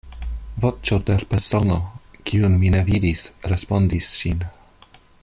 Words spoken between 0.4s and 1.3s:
Voĉo de